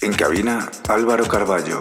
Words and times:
En 0.00 0.12
cabina 0.12 0.68
Álvaro 0.88 1.28
Carballo. 1.28 1.80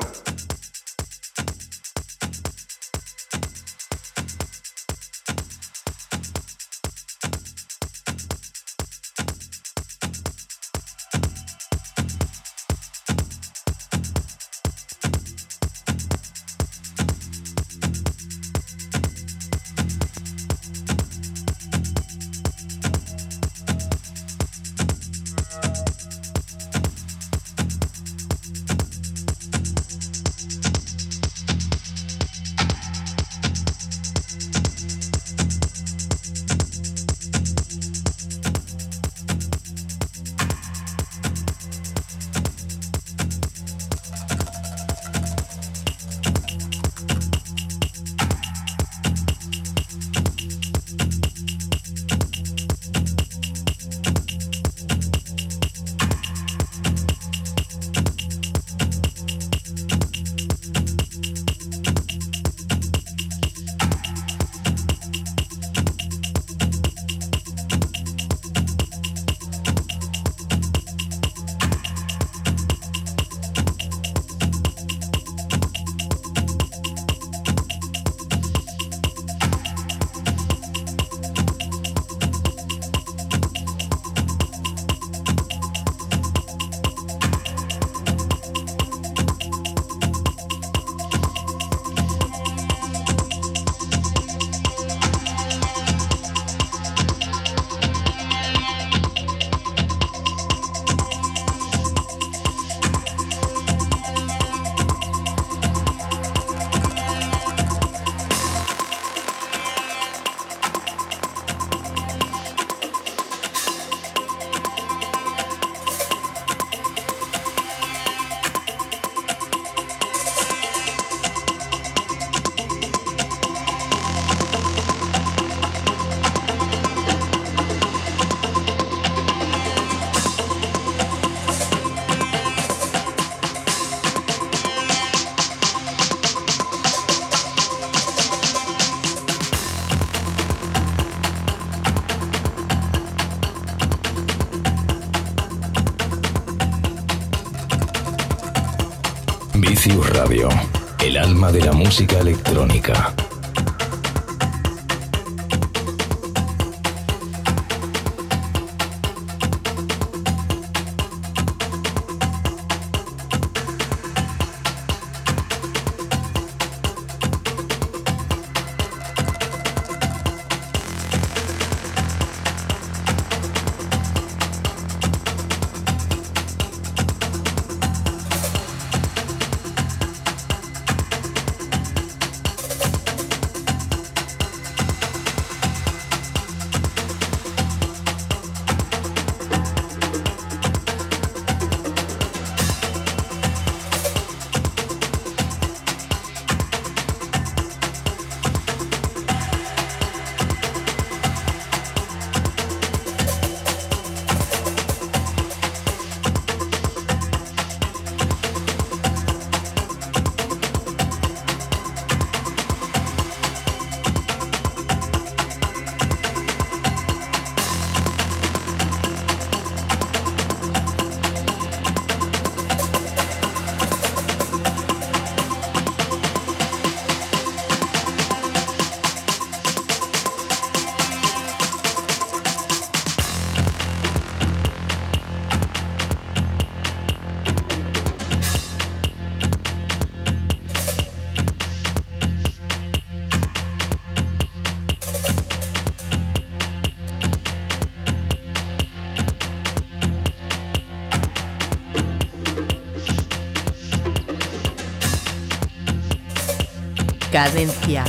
Cadencia. 257.34 258.04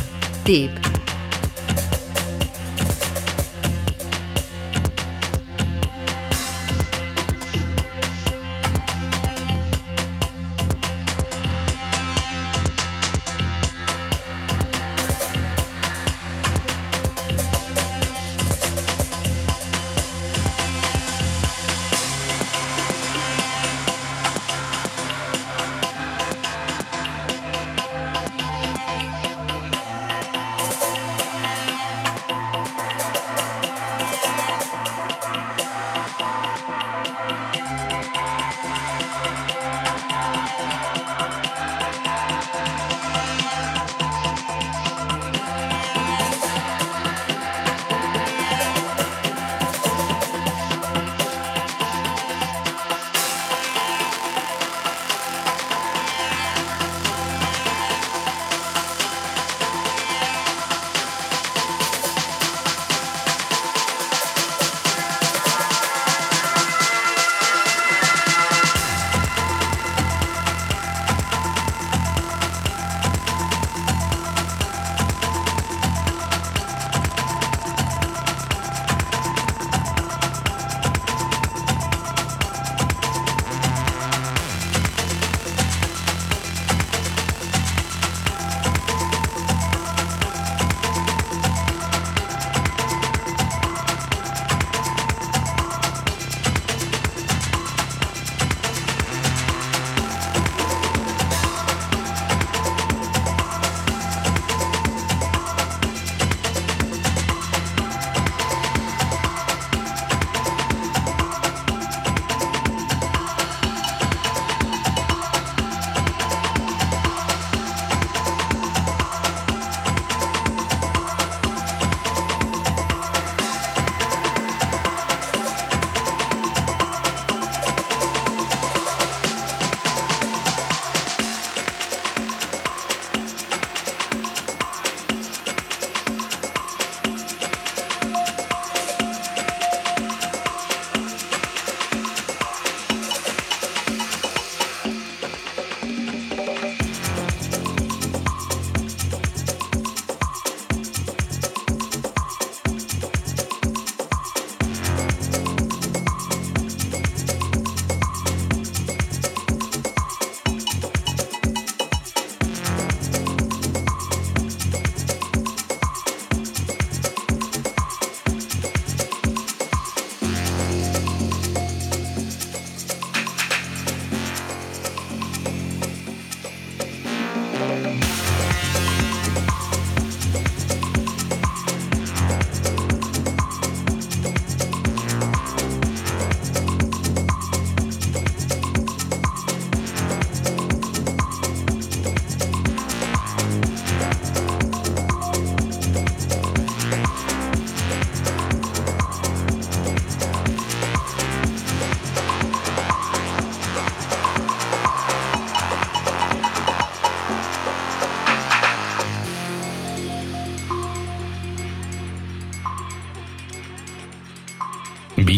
Tip. 0.44 0.94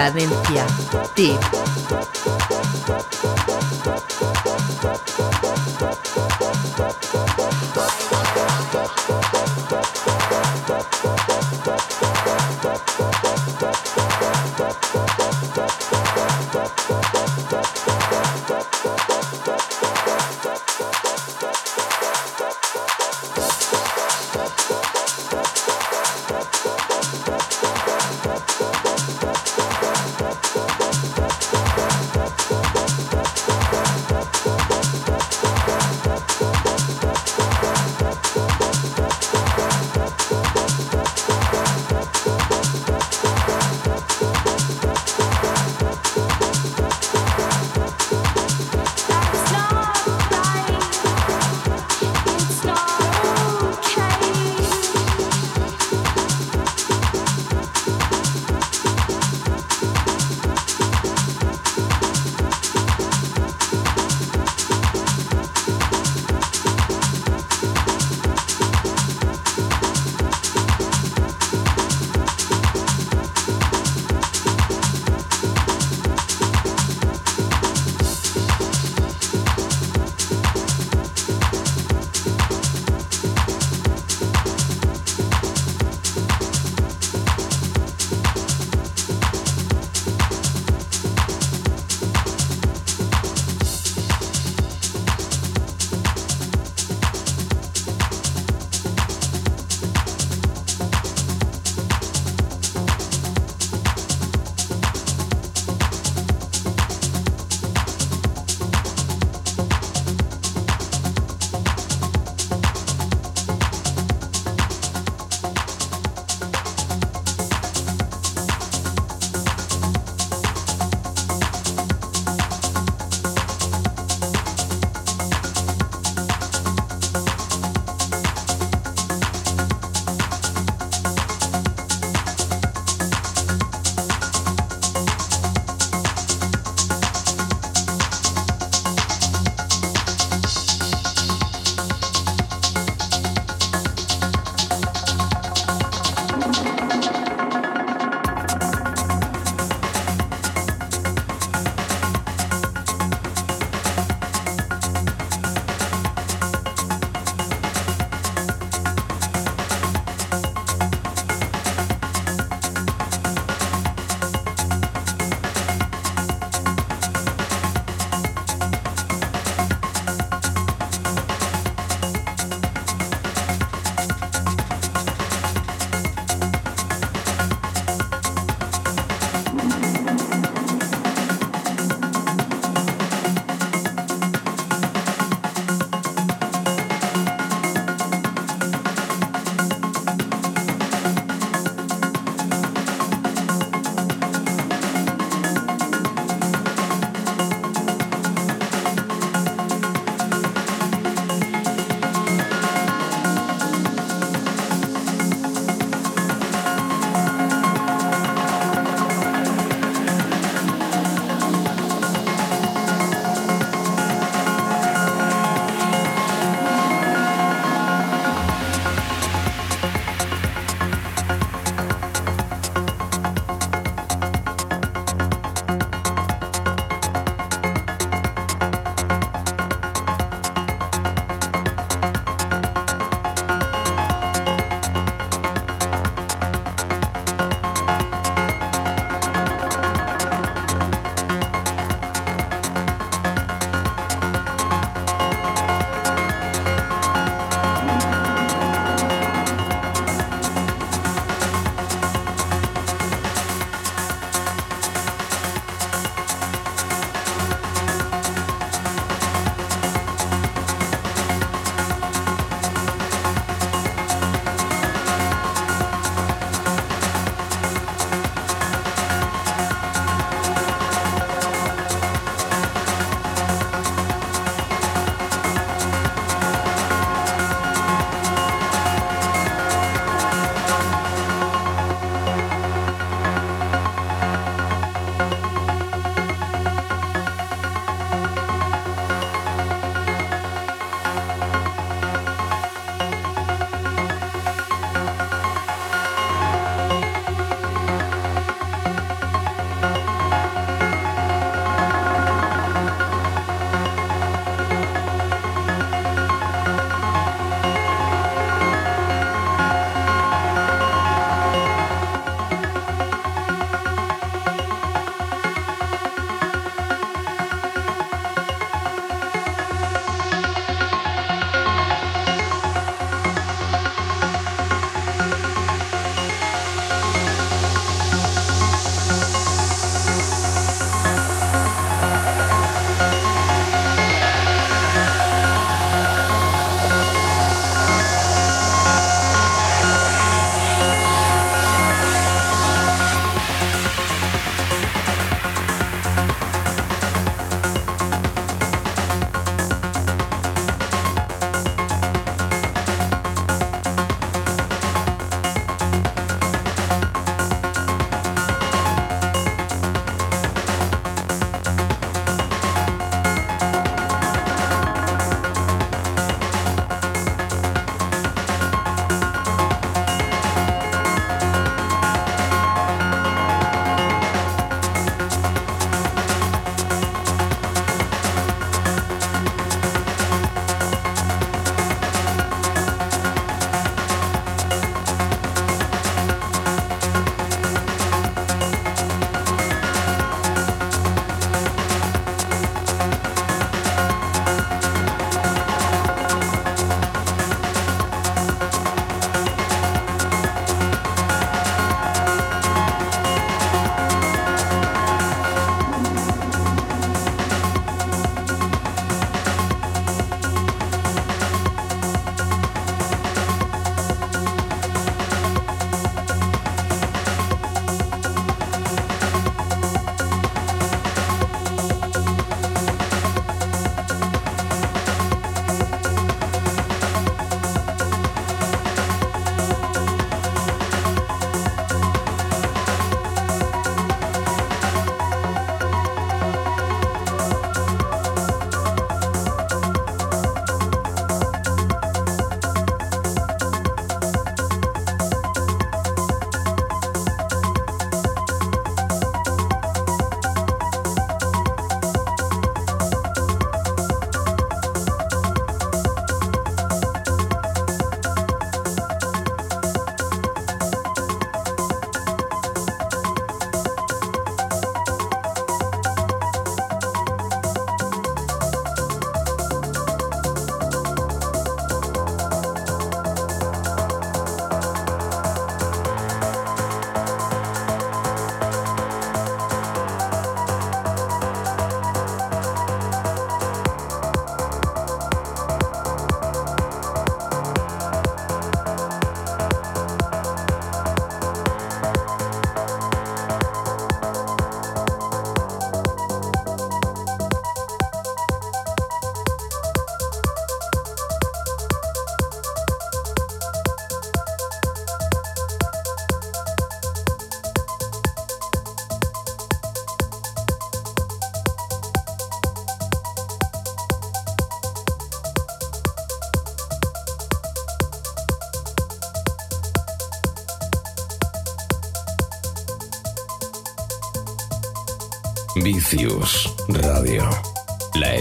Cadencia. 0.00 0.66
Tip. 1.14 1.38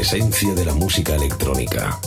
Esencia 0.10 0.56
de 0.56 0.66
la 0.66 0.74
música 0.74 1.14
electrónica. 1.14 2.00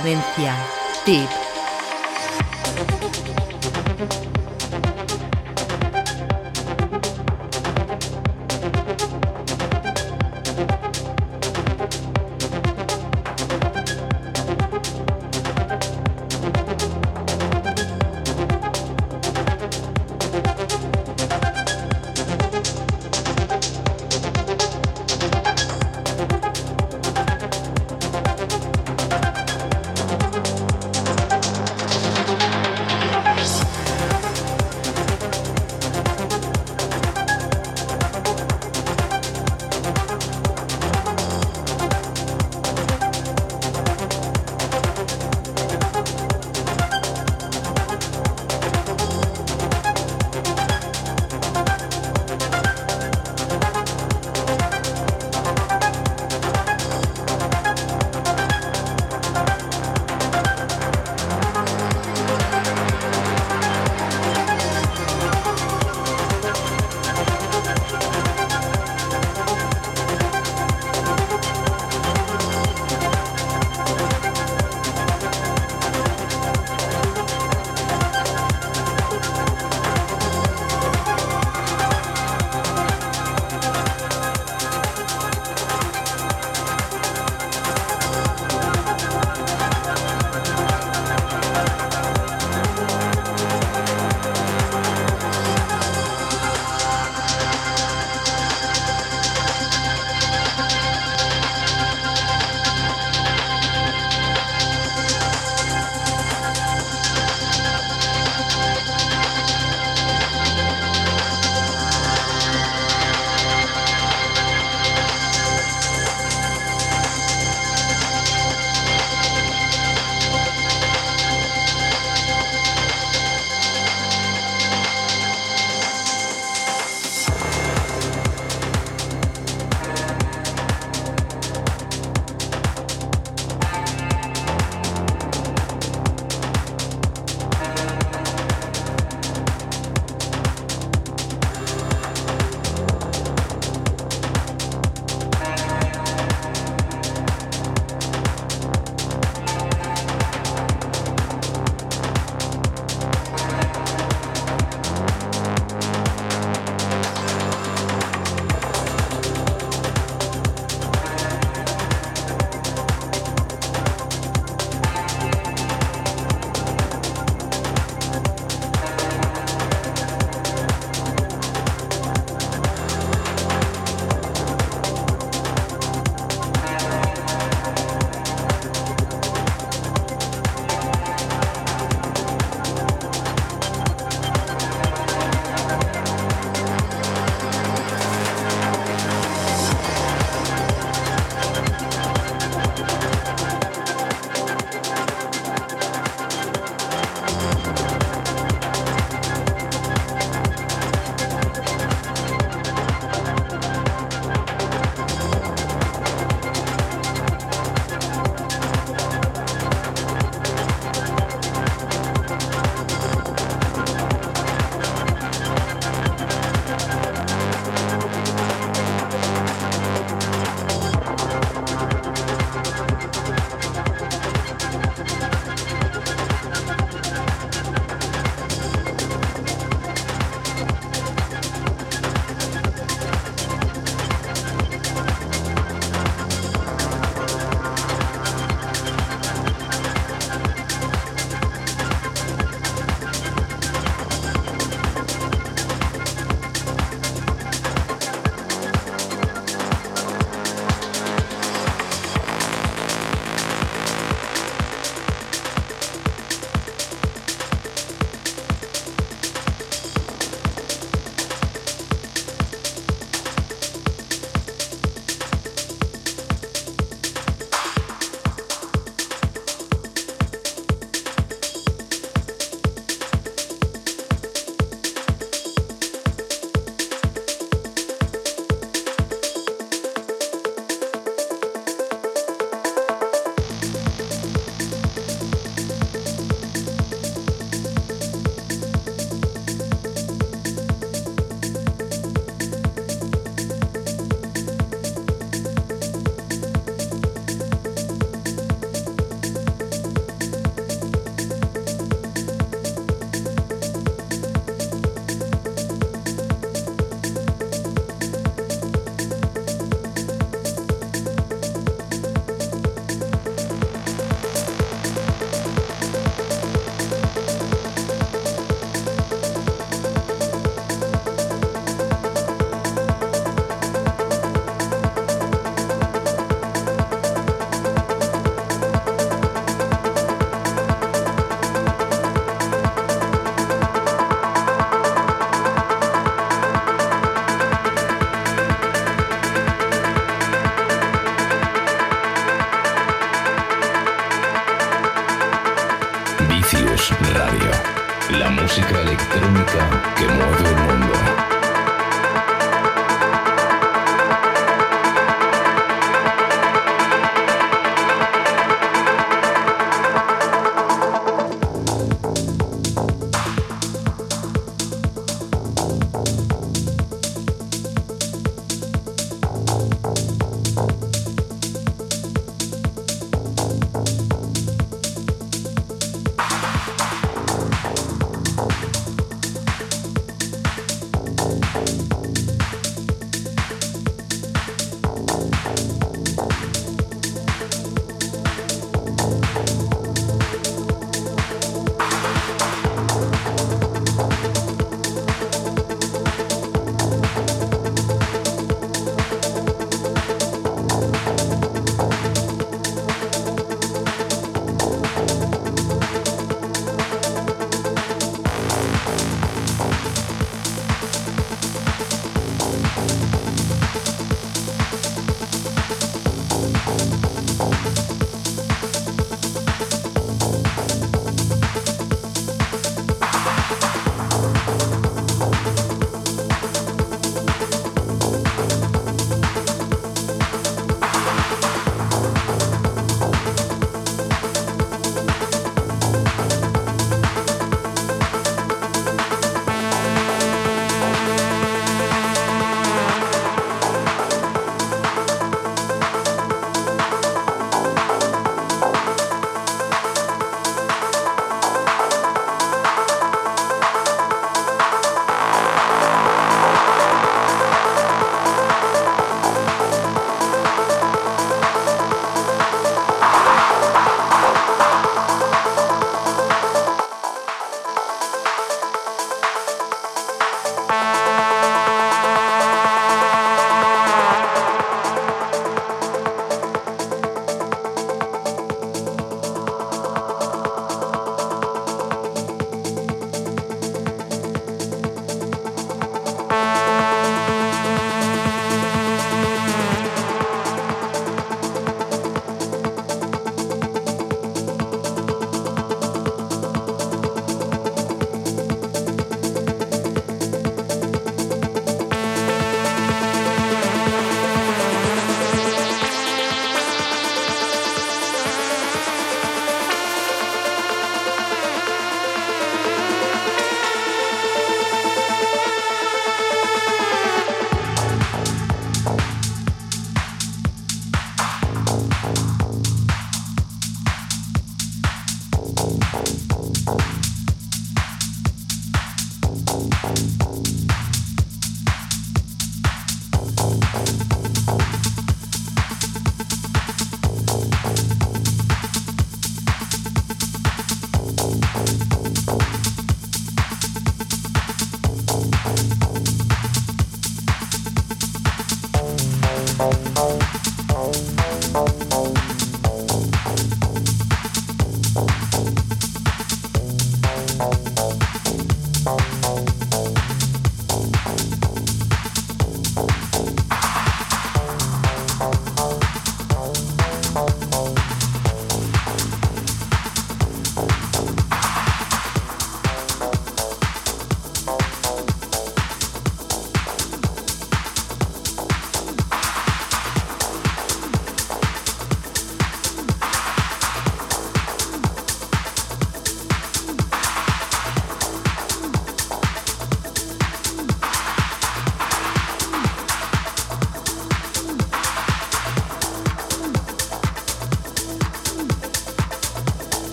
Cadencia. 0.00 0.56
Tip. 1.04 1.28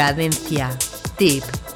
Cadencia. 0.00 0.70
Tip. 1.18 1.69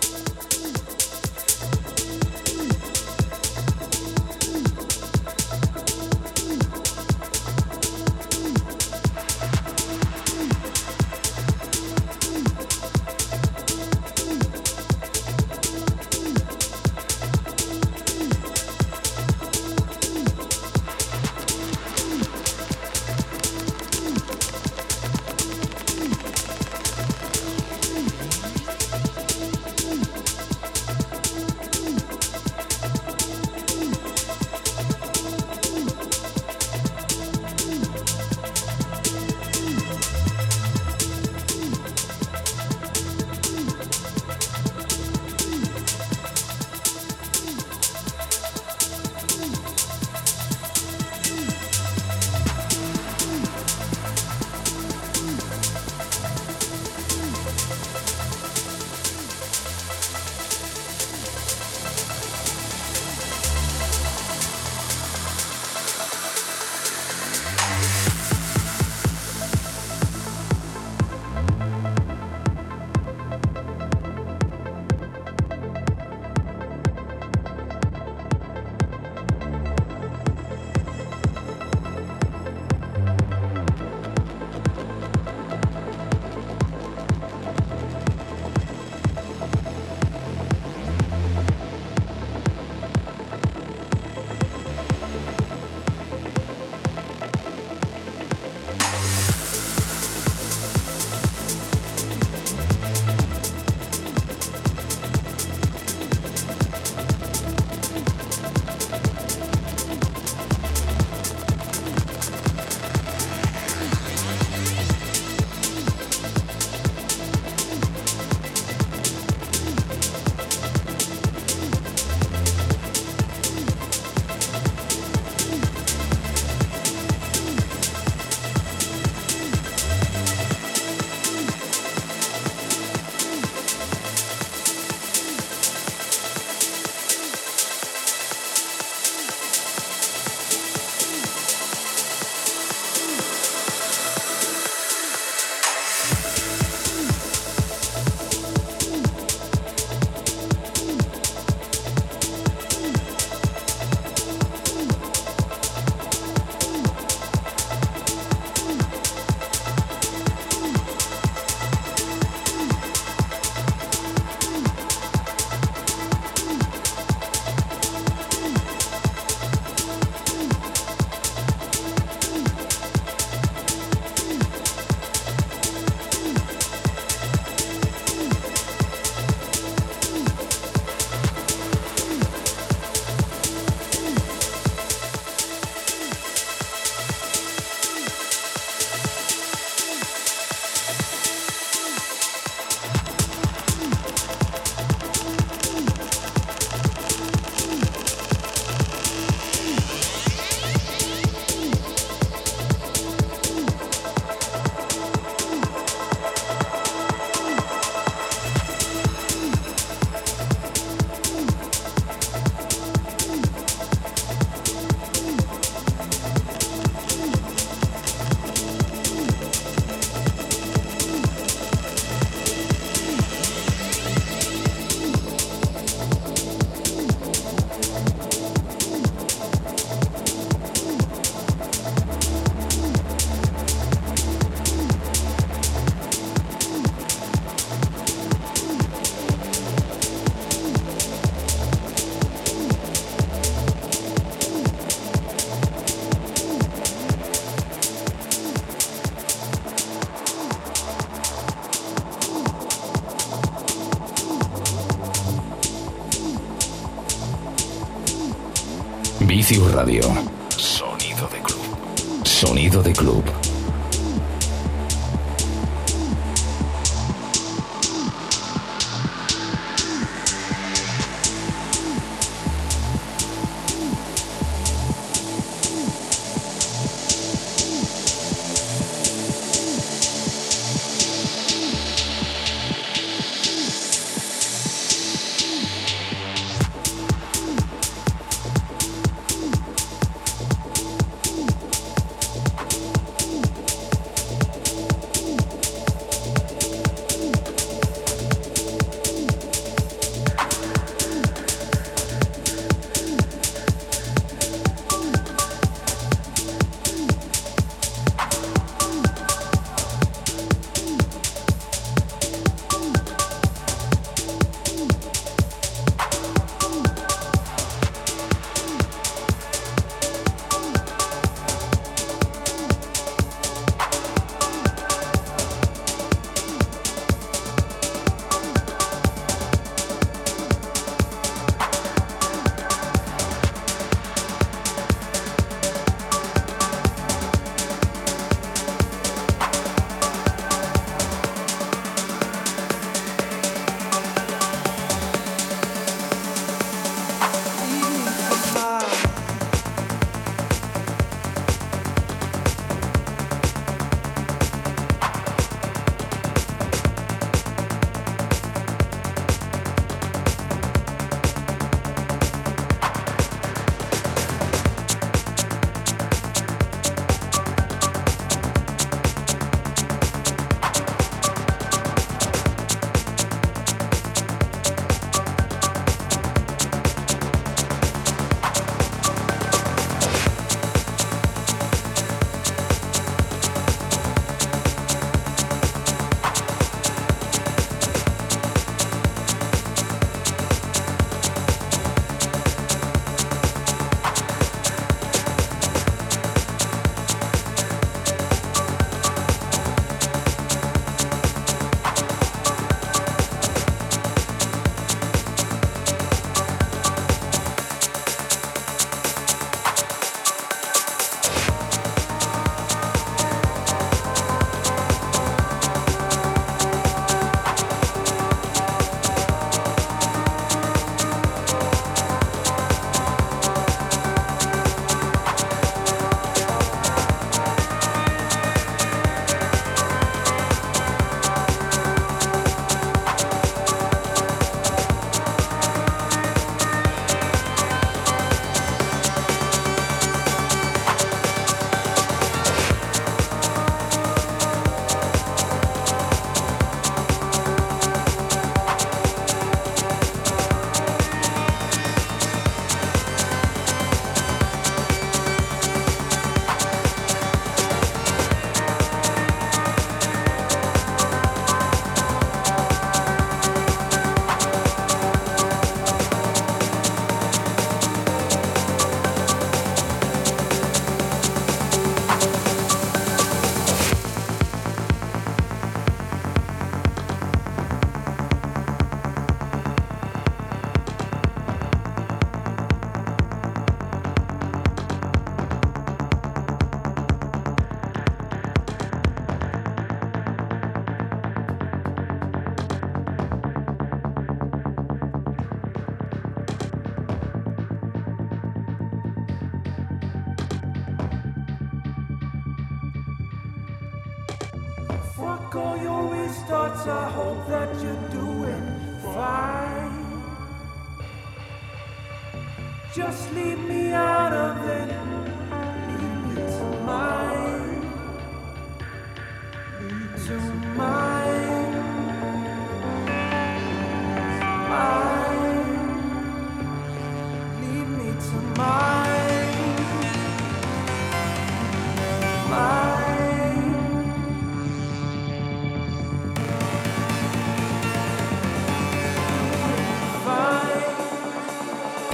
Radio. 259.84 260.33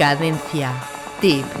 Cadencia. 0.01 0.73
Tip. 1.19 1.60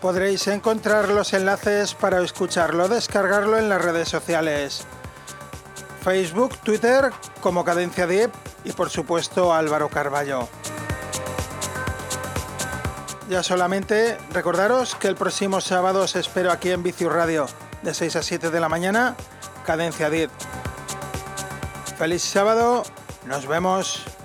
podréis 0.00 0.46
encontrar 0.46 1.08
los 1.08 1.32
enlaces 1.32 1.94
para 1.94 2.22
escucharlo, 2.22 2.88
descargarlo 2.88 3.58
en 3.58 3.68
las 3.68 3.82
redes 3.82 4.08
sociales. 4.08 4.84
Facebook, 6.02 6.56
Twitter 6.58 7.10
como 7.40 7.64
Cadencia 7.64 8.06
Deep 8.06 8.30
y 8.64 8.72
por 8.72 8.90
supuesto 8.90 9.52
Álvaro 9.52 9.88
Carballo. 9.88 10.48
Ya 13.28 13.42
solamente 13.42 14.16
recordaros 14.32 14.94
que 14.94 15.08
el 15.08 15.16
próximo 15.16 15.60
sábado 15.60 16.02
os 16.02 16.16
espero 16.16 16.50
aquí 16.50 16.70
en 16.70 16.82
Vicius 16.82 17.12
Radio 17.12 17.46
de 17.82 17.92
6 17.92 18.16
a 18.16 18.22
7 18.22 18.50
de 18.50 18.60
la 18.60 18.68
mañana, 18.68 19.16
Cadencia 19.66 20.08
Deep. 20.08 20.30
Feliz 21.98 22.22
sábado, 22.22 22.84
nos 23.26 23.46
vemos. 23.46 24.17